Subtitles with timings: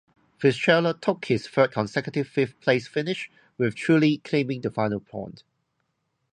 [0.39, 5.43] Fisichella took his third consecutive fifth-place finish, with Trulli claiming the final point.